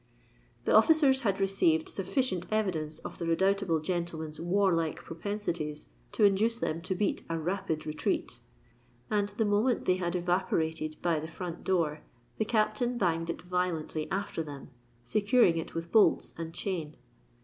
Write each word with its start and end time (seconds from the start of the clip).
The 0.65 0.73
officers 0.73 1.21
had 1.21 1.39
received 1.39 1.87
sufficient 1.87 2.47
evidence 2.49 2.97
of 2.97 3.19
the 3.19 3.27
redoubtable 3.27 3.79
gentleman's 3.81 4.39
warlike 4.39 4.95
propensities, 4.95 5.89
to 6.13 6.23
induce 6.23 6.57
them 6.57 6.81
to 6.81 6.95
beat 6.95 7.21
a 7.29 7.37
rapid 7.37 7.85
retreat,—and 7.85 9.29
the 9.29 9.45
moment 9.45 9.85
they 9.85 9.97
had 9.97 10.15
evaporated 10.15 10.99
by 11.03 11.19
the 11.19 11.27
front 11.27 11.63
door, 11.63 12.01
the 12.39 12.45
Captain 12.45 12.97
banged 12.97 13.29
it 13.29 13.43
violently 13.43 14.09
after 14.09 14.41
them, 14.41 14.71
securing 15.03 15.57
it 15.59 15.75
with 15.75 15.91
bolts 15.91 16.33
and 16.35 16.51
chain. 16.55 16.95